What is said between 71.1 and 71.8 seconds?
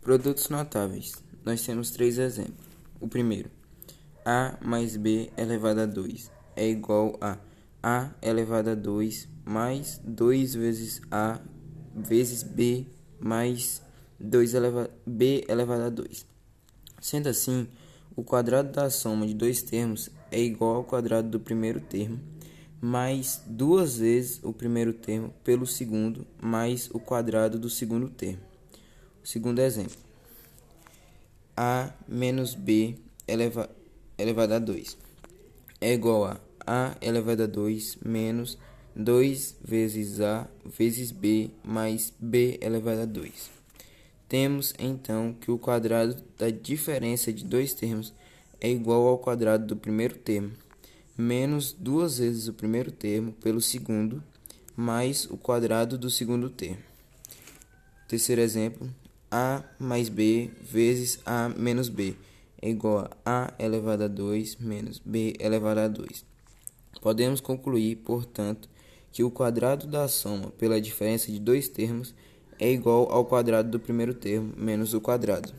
de dois